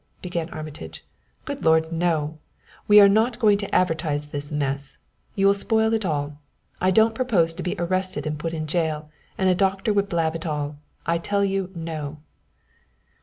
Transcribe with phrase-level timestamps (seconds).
[0.23, 1.05] began Armitage.
[1.45, 2.39] "Good Lord, no!
[2.87, 4.97] We are not going to advertise this mess.
[5.35, 6.41] You will spoil it all.
[6.81, 10.33] I don't propose to be arrested and put in jail, and a doctor would blab
[10.35, 10.77] it all.
[11.05, 12.17] I tell you, no!"